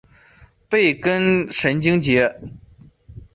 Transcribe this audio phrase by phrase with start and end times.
[0.67, 2.41] 背根神经节。